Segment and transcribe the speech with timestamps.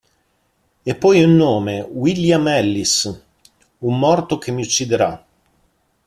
[0.83, 3.23] E poi un nome: William Ellis–
[3.91, 5.23] un morto che mi ucciderà!